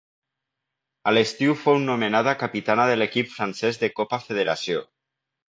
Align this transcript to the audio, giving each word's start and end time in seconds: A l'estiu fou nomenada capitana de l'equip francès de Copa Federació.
A 1.11 1.11
l'estiu 1.13 1.53
fou 1.63 1.77
nomenada 1.83 2.33
capitana 2.45 2.87
de 2.93 2.97
l'equip 3.01 3.31
francès 3.35 3.79
de 3.85 3.93
Copa 4.01 4.21
Federació. 4.27 4.83